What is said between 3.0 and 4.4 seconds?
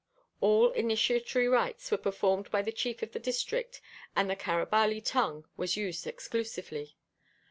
of the district and the